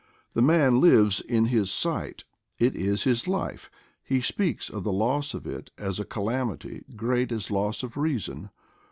The 0.33 0.41
man 0.41 0.81
lives 0.81 1.21
in 1.21 1.45
his 1.45 1.69
sight; 1.69 2.23
it 2.57 2.75
is 2.75 3.03
his 3.03 3.27
life; 3.27 3.69
he 4.03 4.19
speaks 4.19 4.67
of 4.67 4.83
the 4.83 4.91
loss 4.91 5.35
of 5.35 5.45
it 5.45 5.69
as 5.77 5.99
a 5.99 6.05
calamity 6.05 6.83
great 6.95 7.31
as 7.31 7.51
loss 7.51 7.83
of 7.83 7.97
reason. 7.97 8.49